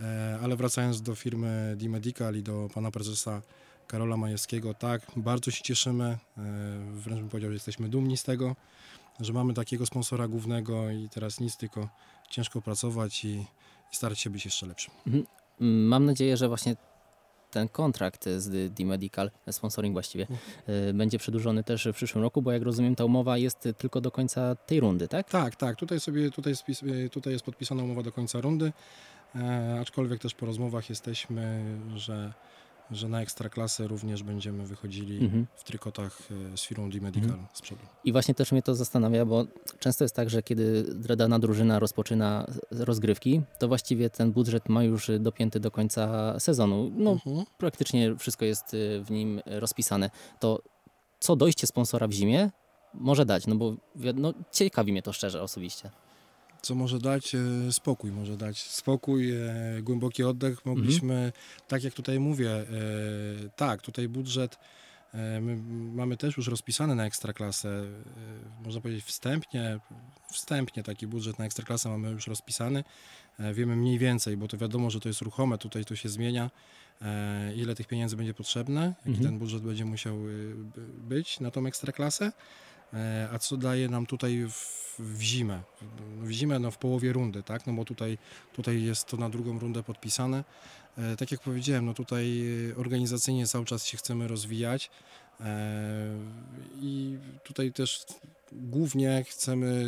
[0.00, 3.42] E, ale wracając do firmy D-Medical i do pana prezesa
[3.86, 6.18] Karola Majewskiego, tak, bardzo się cieszymy, e,
[6.92, 8.56] wręcz bym powiedział, że jesteśmy dumni z tego,
[9.20, 11.88] że mamy takiego sponsora głównego i teraz nic, tylko
[12.30, 13.46] ciężko pracować i,
[13.92, 14.94] i starać się być jeszcze lepszym.
[15.06, 15.26] Mm,
[15.88, 16.76] Mam nadzieję, że właśnie
[17.50, 20.26] ten kontrakt z D-Medical, sponsoring właściwie,
[20.90, 24.10] y, będzie przedłużony też w przyszłym roku, bo jak rozumiem ta umowa jest tylko do
[24.10, 25.30] końca tej rundy, tak?
[25.30, 25.76] Tak, tak.
[25.76, 26.54] Tutaj sobie tutaj
[27.12, 28.72] tutaj jest podpisana umowa do końca rundy.
[29.36, 31.64] E, aczkolwiek też po rozmowach jesteśmy,
[31.96, 32.32] że,
[32.94, 35.46] że na ekstraklasę również będziemy wychodzili Mhm.
[35.56, 36.18] w trykotach
[36.52, 37.46] e, z firmą D-Medical Mhm.
[37.54, 37.80] z przodu.
[38.04, 39.44] I właśnie też mnie to zastanawia, bo
[39.78, 40.84] często jest tak, że kiedy
[41.16, 46.90] dana drużyna rozpoczyna rozgrywki, to właściwie ten budżet ma już dopięty do końca sezonu.
[46.96, 47.44] No, Mhm.
[47.58, 50.10] praktycznie wszystko jest y, w nim rozpisane.
[50.40, 50.62] To
[51.20, 52.50] co dojście sponsora w zimie
[52.94, 53.46] może dać?
[53.46, 53.76] No bo
[54.14, 55.90] no, ciekawi mnie to szczerze osobiście.
[56.64, 57.34] Co może dać?
[57.34, 58.62] E, spokój może dać.
[58.62, 59.42] Spokój, e,
[59.82, 60.66] głęboki oddech.
[60.66, 61.32] Mogliśmy, mhm.
[61.68, 62.64] tak jak tutaj mówię, e,
[63.56, 64.58] tak, tutaj budżet
[65.40, 65.56] my
[65.94, 67.84] mamy też już rozpisany na ekstraklasę,
[68.64, 69.78] można powiedzieć wstępnie,
[70.32, 72.84] wstępnie taki budżet na ekstraklasę mamy już rozpisany.
[73.52, 76.50] Wiemy mniej więcej, bo to wiadomo, że to jest ruchome, tutaj to się zmienia,
[77.56, 79.26] ile tych pieniędzy będzie potrzebne, jaki mhm.
[79.26, 80.16] ten budżet będzie musiał
[80.98, 82.32] być na tą ekstraklasę.
[82.94, 85.62] E, a co daje nam tutaj w, w zimę?
[86.22, 87.66] W zimę no w połowie rundy, tak?
[87.66, 88.18] No bo tutaj,
[88.52, 90.44] tutaj jest to na drugą rundę podpisane.
[90.98, 92.44] E, tak jak powiedziałem, no tutaj
[92.76, 94.90] organizacyjnie cały czas się chcemy rozwijać
[95.40, 96.18] e,
[96.80, 98.04] i tutaj też
[98.52, 99.84] głównie chcemy,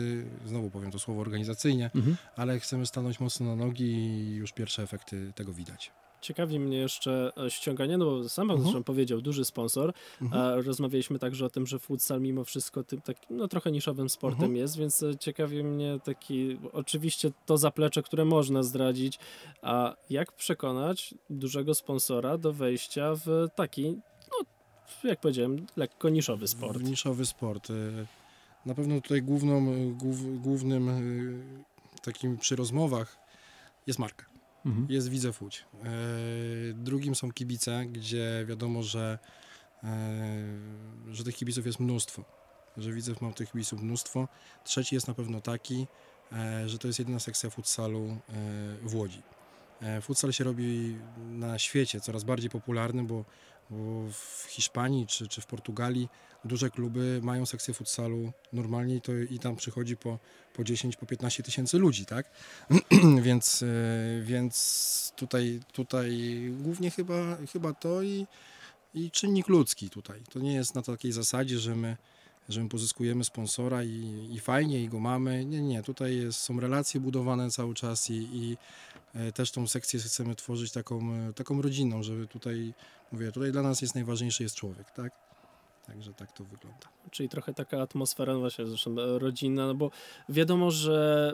[0.47, 2.17] znowu powiem to słowo organizacyjnie, mhm.
[2.37, 5.93] ale chcemy stanąć mocno na nogi i już pierwsze efekty tego widać.
[6.27, 8.63] Ciekawi mnie jeszcze e, ściąganie, no bo sam pan uh-huh.
[8.63, 9.93] zresztą powiedział, duży sponsor.
[10.23, 10.65] Uh-huh.
[10.67, 14.57] Rozmawialiśmy także o tym, że futsal mimo wszystko tym tak, no, trochę niszowym sportem uh-huh.
[14.57, 19.19] jest, więc e, ciekawi mnie taki, oczywiście to zaplecze, które można zdradzić,
[19.63, 23.99] a jak przekonać dużego sponsora do wejścia w taki,
[24.31, 24.47] no
[25.05, 26.83] jak powiedziałem, lekko niszowy sport.
[26.83, 27.71] Niszowy sport.
[27.71, 27.75] E,
[28.67, 29.65] na pewno tutaj główną,
[30.43, 30.91] głównym
[32.03, 33.17] takim przy rozmowach
[33.87, 34.36] jest marka
[34.67, 34.87] mhm.
[34.91, 35.65] jest Widzew Łódź.
[35.75, 35.89] E,
[36.75, 39.19] drugim są kibice, gdzie wiadomo, że,
[39.85, 39.89] e,
[41.13, 42.25] że tych kibiców jest mnóstwo,
[42.77, 44.29] że Widzew ma tych kibiców mnóstwo.
[44.65, 45.87] Trzeci jest na pewno taki,
[46.33, 48.19] e, że to jest jedyna sekcja futsalu
[48.83, 49.23] w Łodzi.
[50.03, 50.99] Futsal się robi
[51.31, 53.25] na świecie coraz bardziej popularny, bo
[54.13, 56.09] w Hiszpanii czy, czy w Portugalii
[56.47, 60.19] duże kluby mają sekcję futsalu normalnie to, i tam przychodzi po,
[60.55, 62.31] po 10, po 15 tysięcy ludzi, tak?
[63.27, 63.67] więc, e,
[64.23, 66.19] więc tutaj, tutaj
[66.61, 68.27] głównie chyba, chyba to i,
[68.95, 70.23] i czynnik ludzki tutaj.
[70.31, 71.97] To nie jest na takiej zasadzie, że my,
[72.49, 75.45] że my pozyskujemy sponsora i, i fajnie, i go mamy.
[75.45, 78.57] Nie, nie, tutaj jest, są relacje budowane cały czas i, i
[79.15, 82.75] e, też tą sekcję chcemy tworzyć taką, e, taką rodzinną, żeby tutaj,
[83.13, 85.13] mówię, tutaj dla nas jest najważniejszy jest człowiek, tak?
[85.87, 86.89] Także tak to wygląda.
[87.11, 89.91] Czyli trochę taka atmosfera no właśnie zresztą e, rodzinna, no bo
[90.29, 91.33] wiadomo, że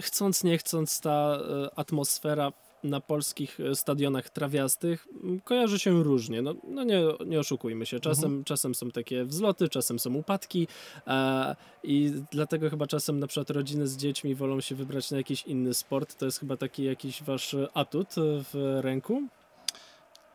[0.00, 1.38] chcąc nie chcąc ta
[1.76, 2.52] atmosfera
[2.84, 5.08] na polskich stadionach trawiastych
[5.44, 6.42] kojarzy się różnie.
[6.42, 8.00] No, no nie, nie oszukujmy się.
[8.00, 8.44] Czasem, mhm.
[8.44, 10.68] czasem są takie wzloty, czasem są upadki
[11.06, 15.42] e, i dlatego chyba czasem na przykład rodziny z dziećmi wolą się wybrać na jakiś
[15.42, 16.18] inny sport.
[16.18, 19.22] To jest chyba taki jakiś wasz atut w ręku?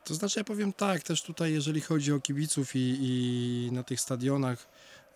[0.07, 4.01] To znaczy ja powiem tak, też tutaj jeżeli chodzi o kibiców i, i na tych
[4.01, 4.67] stadionach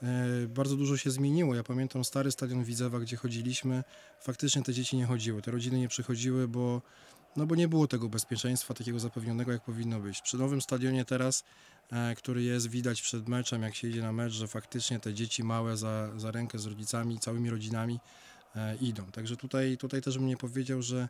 [0.04, 0.08] e,
[0.48, 1.56] bardzo dużo się zmieniło.
[1.56, 3.84] Ja pamiętam stary stadion Widzewa, gdzie chodziliśmy,
[4.22, 6.82] faktycznie te dzieci nie chodziły, te rodziny nie przychodziły, bo,
[7.36, 10.22] no bo nie było tego bezpieczeństwa takiego zapewnionego, jak powinno być.
[10.22, 11.44] Przy nowym stadionie teraz,
[11.92, 15.44] e, który jest widać przed meczem, jak się idzie na mecz, że faktycznie te dzieci
[15.44, 18.00] małe za, za rękę z rodzicami, całymi rodzinami
[18.56, 19.06] e, idą.
[19.06, 21.10] Także tutaj, tutaj też bym nie powiedział, że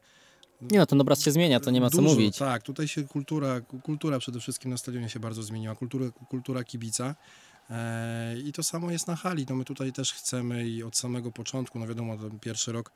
[0.61, 2.37] nie no, ten obraz się zmienia, to nie ma Dużo, co mówić.
[2.37, 7.15] Tak, tutaj się kultura, kultura przede wszystkim na stadionie się bardzo zmieniła, kultura, kultura kibica.
[7.69, 9.45] E, I to samo jest na hali.
[9.49, 12.91] No my tutaj też chcemy i od samego początku, no wiadomo, pierwszy rok,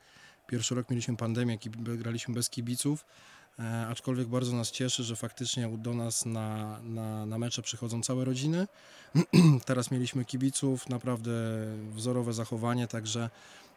[0.46, 3.04] pierwszy rok mieliśmy pandemię, graliśmy bez kibiców,
[3.58, 8.24] e, aczkolwiek bardzo nas cieszy, że faktycznie do nas na, na, na mecze przychodzą całe
[8.24, 8.68] rodziny.
[9.66, 11.32] Teraz mieliśmy kibiców, naprawdę
[11.94, 13.30] wzorowe zachowanie, także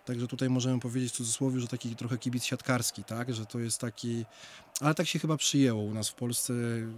[0.06, 3.34] Także tutaj możemy powiedzieć w cudzysłowie, że taki trochę kibic siatkarski, tak?
[3.34, 4.26] Że to jest taki,
[4.82, 6.54] ale tak się chyba przyjęło u nas w Polsce,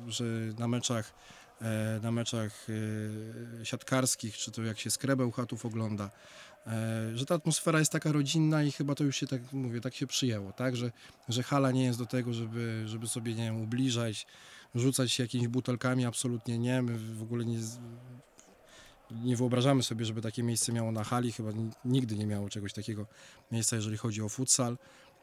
[0.07, 0.23] że
[0.59, 1.13] na meczach
[1.61, 2.67] e, na meczach
[3.61, 6.09] e, siatkarskich, czy to jak się skrebeł chatów ogląda,
[7.13, 10.07] że ta atmosfera jest taka rodzinna i chyba to już się tak mówię, tak się
[10.07, 10.91] przyjęło, tak, że,
[11.29, 14.27] że hala nie jest do tego, żeby, żeby sobie, nie wiem, ubliżać,
[14.75, 17.59] rzucać się jakimiś butelkami, absolutnie nie, my w ogóle nie,
[19.11, 21.49] nie wyobrażamy sobie, żeby takie miejsce miało na hali, chyba
[21.85, 23.05] nigdy nie miało czegoś takiego
[23.51, 24.77] miejsca, jeżeli chodzi o futsal.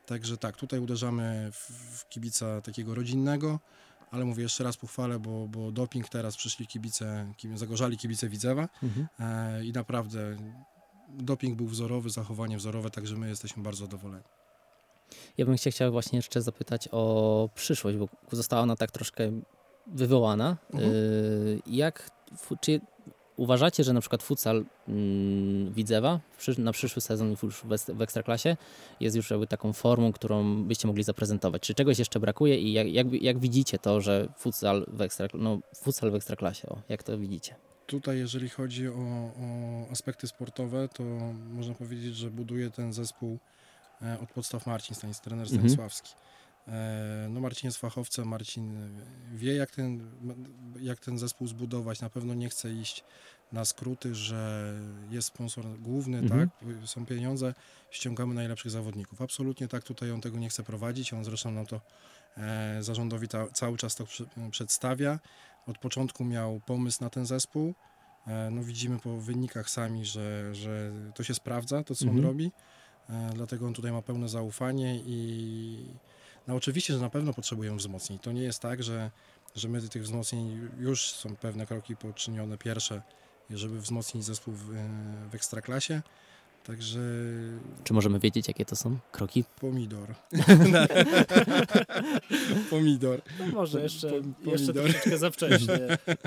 [0.07, 3.61] Także tak, tutaj uderzamy w kibica takiego rodzinnego,
[4.11, 8.69] ale mówię jeszcze raz pochwalę, bo, bo doping teraz przyszli kibice, zagorzali kibice Widzewa.
[8.83, 9.07] Mhm.
[9.21, 10.37] e, i naprawdę
[11.09, 14.25] doping był wzorowy, zachowanie wzorowe, także my jesteśmy bardzo zadowoleni.
[15.39, 19.31] Ja bym się chciał właśnie jeszcze zapytać o przyszłość, bo została ona tak troszkę
[19.87, 20.57] wywołana.
[20.73, 20.93] Mhm.
[20.93, 22.11] Y, jak,
[22.61, 22.81] czy
[23.37, 26.21] uważacie, że na przykład futsal mm, Widzewa
[26.59, 28.57] na przyszły sezon już w Ekstraklasie
[29.01, 31.63] jest już jakby taką formą, którą byście mogli zaprezentować?
[31.63, 35.59] Czy czegoś jeszcze brakuje i jak, jak, jak widzicie to, że futsal w, ekstra, no,
[35.75, 37.68] futsal w Ekstraklasie, o, jak to widzicie?
[37.89, 41.05] Tutaj, jeżeli chodzi o, o aspekty sportowe, to
[41.51, 43.39] można powiedzieć, że buduje ten zespół
[44.03, 45.59] e, od podstaw Marcin Stanis, trener mhm.
[45.59, 46.15] Stanisławski.
[46.69, 48.91] E, no Marcin jest fachowcem, Marcin
[49.35, 50.11] wie jak ten,
[50.81, 52.01] jak ten zespół zbudować.
[52.01, 53.05] Na pewno nie chce iść
[53.53, 54.73] na skróty, że
[55.11, 56.51] jest sponsor główny, Mhm.
[56.51, 57.55] tak, są pieniądze,
[57.91, 59.23] ściągamy najlepszych zawodników.
[59.23, 61.81] Absolutnie tak, tutaj on tego nie chce prowadzić, on zresztą nam to
[62.37, 65.19] e, zarządowi ta, cały czas to przy, przedstawia.
[65.69, 67.75] Od początku miał pomysł na ten zespół.
[68.27, 72.19] E, no widzimy po wynikach sami, że, że to się sprawdza, to co Mhm.
[72.19, 72.53] on robi.
[73.11, 75.87] E, dlatego on tutaj ma pełne zaufanie i
[76.47, 78.19] no oczywiście, że na pewno potrzebujemy wzmocnień.
[78.19, 79.11] To nie jest tak, że,
[79.55, 83.03] że my tych wzmocnień już są pewne kroki poczynione pierwsze,
[83.51, 84.89] żeby wzmocnić zespół w, e,
[85.31, 86.03] w ekstraklasie.
[86.69, 87.01] Także
[87.85, 89.45] Czy możemy wiedzieć, jakie to są kroki?
[89.61, 90.15] pomidor.
[92.71, 93.23] pomidor.
[93.39, 94.85] No może jeszcze, Po- jeszcze pomidor.
[94.85, 95.79] troszeczkę za wcześnie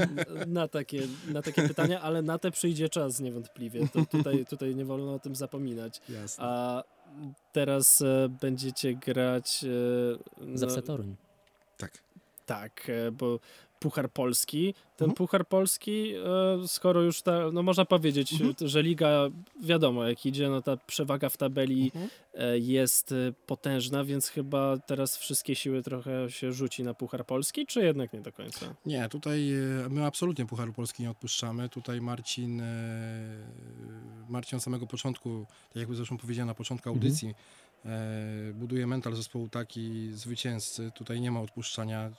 [0.48, 3.88] na takie, na takie pytania, ale na te przyjdzie czas niewątpliwie.
[3.88, 6.02] To tutaj, tutaj nie wolno o tym zapominać.
[6.10, 6.44] Jasne.
[6.48, 6.84] A
[7.52, 9.66] teraz e, będziecie grać...
[10.54, 11.16] E, Z FC Toruń.
[11.78, 11.92] Tak.
[12.46, 13.40] Tak, e, bo
[13.82, 14.74] Puchar Polski.
[14.98, 15.16] Ten Mhm.
[15.16, 16.14] Puchar Polski,
[16.64, 18.54] e, skoro już ta, no można powiedzieć, Mhm.
[18.70, 19.30] że liga,
[19.64, 22.10] wiadomo jak idzie, no ta przewaga w tabeli Mhm.
[22.34, 23.16] e, jest e,
[23.46, 28.22] potężna, więc chyba teraz wszystkie siły trochę się rzuci na Puchar Polski, czy jednak nie
[28.22, 28.76] do końca?
[28.86, 31.70] Nie, tutaj e, my absolutnie Pucharu Polski nie odpuszczamy.
[31.70, 32.66] Tutaj Marcin, e,
[34.30, 37.06] Marcin od samego początku, tak jak zresztą powiedziałem na początku Mhm.
[37.06, 37.34] audycji,
[37.86, 40.92] e, buduje mental zespołu taki zwycięzcy.
[40.96, 42.12] Tutaj nie ma odpuszczania.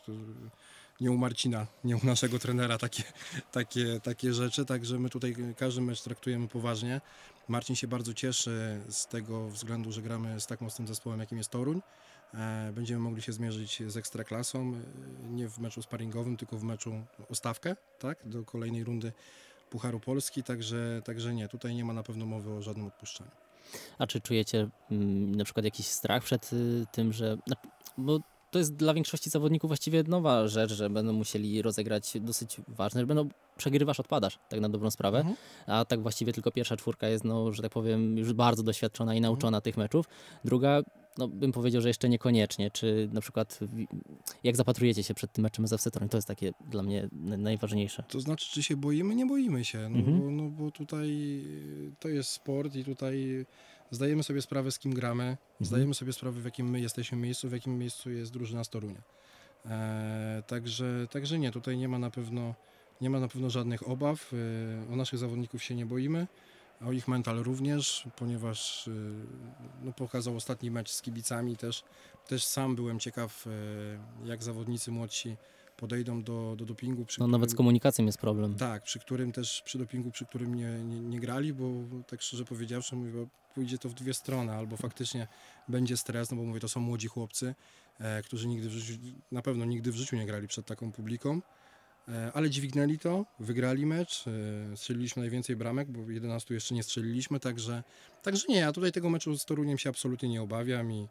[1.00, 3.02] Nie u Marcina, nie u naszego trenera takie,
[3.52, 7.00] takie, takie rzeczy, także my tutaj każdy mecz traktujemy poważnie.
[7.48, 11.50] Marcin się bardzo cieszy z tego względu, że gramy z tak mocnym zespołem, jakim jest
[11.50, 11.82] Toruń.
[12.34, 17.04] E, Będziemy mogli się zmierzyć z Ekstraklasą, e, nie w meczu sparingowym, tylko w meczu
[17.30, 19.12] o stawkę, tak, do kolejnej rundy
[19.70, 23.30] Pucharu Polski, także, także nie, tutaj nie ma na pewno mowy o żadnym odpuszczaniu.
[23.98, 27.38] A czy czujecie mm, na przykład jakiś strach przed y, tym, że.
[27.98, 28.20] Bo
[28.52, 33.06] to jest dla większości zawodników właściwie nowa rzecz, że będą musieli rozegrać dosyć ważne, że
[33.06, 35.18] będą przegrywasz, odpadasz, tak na dobrą sprawę.
[35.18, 35.36] Mhm.
[35.66, 39.20] A tak właściwie tylko pierwsza czwórka jest, no, że tak powiem, już bardzo doświadczona i
[39.20, 40.06] nauczona tych meczów.
[40.44, 40.82] Druga,
[41.18, 42.70] no, bym powiedział, że jeszcze niekoniecznie.
[42.70, 43.60] Czy na przykład,
[44.44, 46.08] jak zapatrujecie się przed tym meczem z FC Toruń?
[46.08, 48.04] To jest takie dla mnie najważniejsze.
[48.08, 49.14] To znaczy, czy się boimy?
[49.14, 50.20] Nie boimy się, no, Mhm.
[50.20, 51.42] bo, no bo tutaj
[52.00, 53.46] to jest sport i tutaj
[53.92, 57.52] zdajemy sobie sprawę, z kim gramy, zdajemy sobie sprawę, w jakim my jesteśmy miejscu, w
[57.52, 59.02] jakim miejscu jest drużyna z Torunia.
[59.66, 62.54] E, także, także nie, tutaj nie ma na pewno,
[63.00, 64.32] nie ma na pewno żadnych obaw.
[64.88, 66.26] E, o naszych zawodników się nie boimy,
[66.86, 68.90] o ich mental również, ponieważ e,
[69.82, 71.84] no, pokazał ostatni mecz z kibicami też.
[72.26, 73.50] Też sam byłem ciekaw, e,
[74.26, 75.36] jak zawodnicy młodsi
[75.82, 77.04] podejdą do, do dopingu.
[77.04, 78.54] Przy No, nawet z którym- komunikacją jest problem.
[78.54, 81.64] tak, przy którym też, przy dopingu, przy którym nie, nie, nie grali, bo
[82.06, 85.28] tak szczerze powiedziawszy, mówię, pójdzie to w dwie strony, albo faktycznie
[85.68, 87.54] będzie stres, no bo mówię, to są młodzi chłopcy,
[87.98, 89.00] e, którzy nigdy w życiu,
[89.32, 91.40] na pewno nigdy w życiu nie grali przed taką publiką,
[92.08, 94.24] e, ale dźwignęli to, wygrali mecz,
[94.72, 97.82] e, strzeliliśmy najwięcej bramek, bo 11 jeszcze nie strzeliliśmy, także,
[98.22, 101.08] także nie, ja tutaj tego meczu z Toruniem się absolutnie nie obawiam i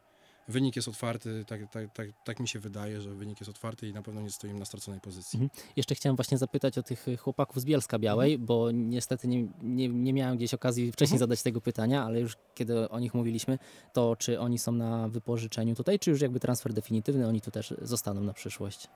[0.47, 3.93] wynik jest otwarty, tak, tak, tak, tak mi się wydaje, że wynik jest otwarty i
[3.93, 5.39] na pewno nie stoimy na straconej pozycji.
[5.41, 5.61] Mhm.
[5.75, 9.89] Jeszcze chciałem właśnie zapytać o tych y, chłopaków z Bielska Białej, bo niestety nie, nie,
[9.89, 11.19] nie miałem gdzieś okazji wcześniej Mhm.
[11.29, 13.59] zadać tego pytania, ale już kiedy o nich mówiliśmy,
[13.93, 17.73] to czy oni są na wypożyczeniu tutaj, czy już jakby transfer definitywny, oni tu też
[17.81, 18.87] zostaną na przyszłość?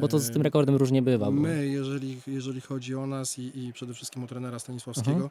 [0.00, 1.26] Bo to z tym rekordem różnie bywa.
[1.26, 1.32] Bo...
[1.32, 5.30] My, jeżeli, jeżeli chodzi o nas i, i przede wszystkim o trenera Stanisławskiego, e,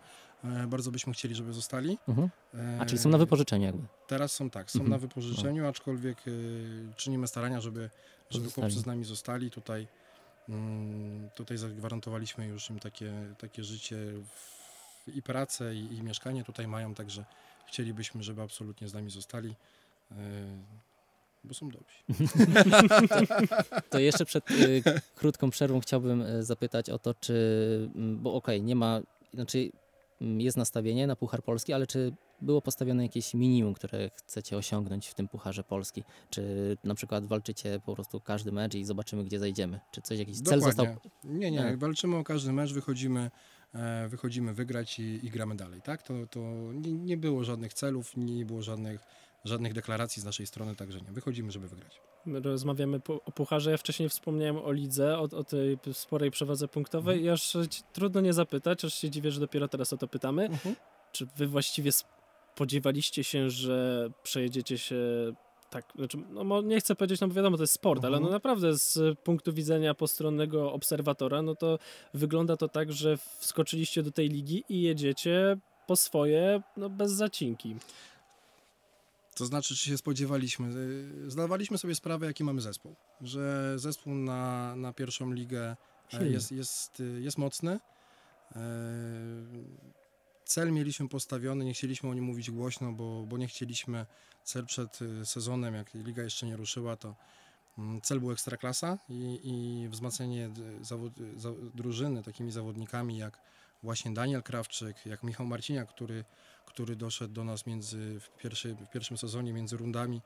[0.67, 1.97] bardzo byśmy chcieli, żeby zostali.
[2.07, 2.29] Mhm.
[2.53, 3.87] E, A czyli są na wypożyczeniu jakby.
[4.07, 4.91] Teraz są tak, są Mhm.
[4.91, 6.31] na wypożyczeniu, aczkolwiek e,
[6.95, 7.89] czynimy starania, żeby,
[8.29, 9.51] żeby chłopcy z nami zostali.
[9.51, 9.87] Tutaj,
[10.49, 13.97] mm, tutaj zagwarantowaliśmy już im takie, takie życie
[15.07, 17.25] i pracę, i, i mieszkanie tutaj mają, także
[17.67, 19.55] chcielibyśmy, żeby absolutnie z nami zostali.
[20.11, 20.15] E,
[21.43, 21.95] bo są dobrzy.
[23.89, 24.83] To jeszcze przed y,
[25.15, 29.01] krótką przerwą chciałbym zapytać o to, czy, bo okej, nie ma,
[29.33, 29.71] znaczy
[30.21, 35.13] jest nastawienie na Puchar Polski, ale czy było postawione jakieś minimum, które chcecie osiągnąć w
[35.13, 36.03] tym Pucharze Polski?
[36.29, 39.79] Czy na przykład walczycie po prostu każdy mecz i zobaczymy, gdzie zajdziemy?
[39.91, 40.85] Czy coś, jakiś cel został?
[40.85, 41.11] Dokładnie.
[41.23, 41.79] Nie, nie, Tak.
[41.79, 43.31] walczymy o każdy mecz, wychodzimy,
[43.73, 46.03] e, wychodzimy wygrać i, i gramy dalej, tak?
[46.03, 46.39] To, to
[46.73, 49.05] nie, nie było żadnych celów, nie było żadnych,
[49.45, 52.01] żadnych deklaracji z naszej strony, także nie, wychodzimy, żeby wygrać.
[52.25, 53.71] My rozmawiamy o pucharze.
[53.71, 57.25] Ja wcześniej wspomniałem o lidze, o, o tej sporej przewadze punktowej Mhm.
[57.25, 57.53] i aż
[57.93, 60.49] trudno nie zapytać, aż się dziwię, że dopiero teraz o to pytamy.
[61.11, 64.95] Czy wy właściwie spodziewaliście się, że przejedziecie się
[65.69, 68.23] tak, znaczy, no nie chcę powiedzieć, no bo wiadomo, to jest sport, ale Mhm.
[68.23, 71.79] no naprawdę z punktu widzenia postronnego obserwatora, no to
[72.13, 77.75] wygląda to tak, że wskoczyliście do tej ligi i jedziecie po swoje, no bez zacinki.
[79.35, 80.67] To znaczy, czy się spodziewaliśmy?
[81.27, 82.95] Y, Zdawaliśmy sobie sprawę, jaki mamy zespół.
[83.21, 85.75] Że zespół na, na pierwszą ligę
[86.13, 87.79] e, jest, jest, y, jest mocny.
[88.55, 88.59] E,
[90.45, 94.05] Cel mieliśmy postawiony, nie chcieliśmy o nim mówić głośno, bo, bo nie chcieliśmy
[94.43, 97.15] cel przed y, sezonem, jak liga jeszcze nie ruszyła, to
[97.77, 100.49] mm, cel był ekstraklasa i, i wzmacnianie
[100.81, 103.39] zawod, za, drużyny takimi zawodnikami jak
[103.83, 106.25] właśnie Daniel Krawczyk, jak Michał Marciniak, który,
[106.65, 110.21] który doszedł do nas między, w, pierwszej, w pierwszym sezonie między rundami.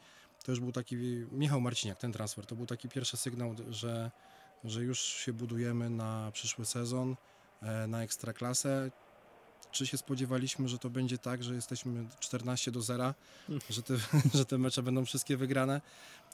[0.46, 0.96] To już był taki
[1.32, 2.46] Michał Marciniak, ten transfer.
[2.46, 4.12] To był taki pierwszy sygnał, że,
[4.64, 7.16] że już się budujemy na przyszły sezon,
[7.62, 8.92] e, na ekstraklasę.
[9.72, 13.14] Czy się spodziewaliśmy, że to będzie tak, że jesteśmy 14 do 0,
[13.70, 13.96] że te,
[14.38, 15.82] że te mecze będą wszystkie wygrane?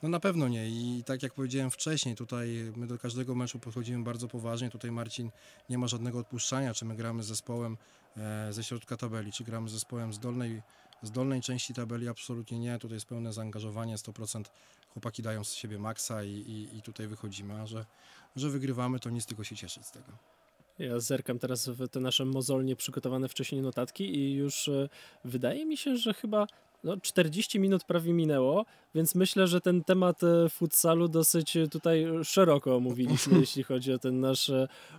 [0.03, 4.03] No na pewno nie i tak jak powiedziałem wcześniej, tutaj my do każdego meczu podchodzimy
[4.03, 4.69] bardzo poważnie.
[4.69, 5.31] Tutaj Marcin
[5.69, 7.77] nie ma żadnego odpuszczania, czy my gramy z zespołem
[8.17, 10.61] e, ze środka tabeli, czy gramy z zespołem z dolnej,
[11.01, 12.79] z dolnej części tabeli, absolutnie nie.
[12.79, 14.43] Tutaj jest pełne zaangażowanie, 100%
[14.93, 17.85] chłopaki dają z siebie maksa i, i, i tutaj wychodzimy, a że,
[18.35, 20.32] że wygrywamy, to nic tylko się cieszyć z tego.
[20.79, 24.89] Ja zerkam teraz w te nasze mozolnie przygotowane wcześniej notatki i już e,
[25.25, 26.47] wydaje mi się, że chyba
[26.83, 32.05] no, 40 minut prawie minęło, więc myślę, że ten temat e, futsalu dosyć e, tutaj
[32.23, 34.51] szeroko omówiliśmy, jeśli chodzi o ten nasz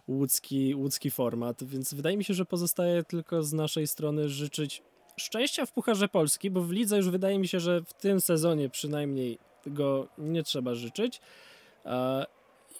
[0.08, 4.82] łódzki, łódzki format, więc wydaje mi się, że pozostaje tylko z naszej strony życzyć
[5.16, 8.68] szczęścia w Pucharze Polski, bo w lidze już wydaje mi się, że w tym sezonie
[8.70, 11.20] przynajmniej tego nie trzeba życzyć.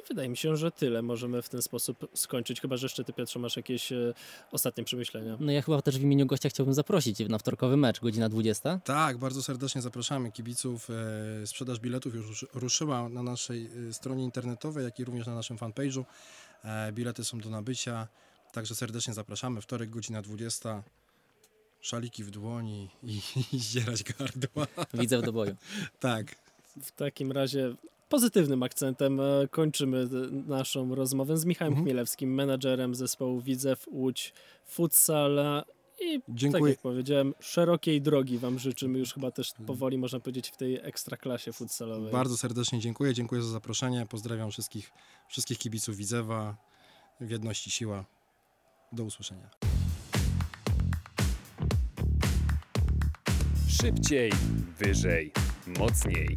[0.09, 3.39] Wydaje mi się, że tyle możemy w ten sposób skończyć, chyba że jeszcze ty Piotrze
[3.39, 4.15] masz jakieś e,
[4.53, 5.37] ostatnie przemyślenia.
[5.41, 8.81] No ja chyba też w imieniu gościa chciałbym zaprosić na wtorkowy mecz, godzina 20.
[8.85, 10.89] Tak, bardzo serdecznie zapraszamy kibiców.
[11.43, 15.35] E, Sprzedaż biletów już ruszy- ruszyła na naszej e, stronie internetowej, jak i również na
[15.35, 16.05] naszym fanpage'u.
[16.65, 18.09] E, Bilety są do nabycia,
[18.53, 19.61] także serdecznie zapraszamy.
[19.61, 20.83] Wtorek, godzina 20.
[21.81, 23.21] Szaliki w dłoni i,
[23.53, 24.67] i zdzierać gardła.
[24.95, 25.57] Widzę do boju.
[26.01, 26.35] Tak,
[26.83, 27.75] W takim razie
[28.15, 31.87] pozytywnym akcentem e, kończymy e, naszą rozmowę z Michałem Mhm.
[31.87, 34.33] Chmielewskim, menadżerem zespołu Widzew Łódź
[34.67, 35.65] Futsal
[36.01, 36.73] i tak dziękuję.
[36.73, 41.53] jak powiedziałem, szerokiej drogi Wam życzymy już chyba też powoli można powiedzieć w tej ekstraklasie
[41.53, 42.13] futsalowej.
[42.13, 43.15] Bardzo serdecznie dziękuję.
[43.15, 44.07] Dziękuję za zaproszenie.
[44.09, 44.93] Pozdrawiam wszystkich,
[45.29, 46.57] wszystkich kibiców Widzewa.
[47.21, 48.05] W jedności siła.
[48.93, 49.51] Do usłyszenia.
[53.69, 54.33] Szybciej,
[54.79, 55.33] wyżej,
[55.79, 56.37] mocniej.